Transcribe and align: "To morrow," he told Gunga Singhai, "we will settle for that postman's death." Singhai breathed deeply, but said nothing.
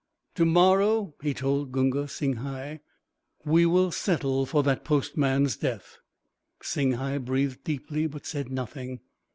"To 0.33 0.45
morrow," 0.45 1.13
he 1.21 1.31
told 1.31 1.71
Gunga 1.71 2.07
Singhai, 2.07 2.79
"we 3.45 3.67
will 3.67 3.91
settle 3.91 4.47
for 4.47 4.63
that 4.63 4.83
postman's 4.83 5.57
death." 5.57 5.99
Singhai 6.63 7.19
breathed 7.19 7.63
deeply, 7.63 8.07
but 8.07 8.25
said 8.25 8.49
nothing. 8.51 9.01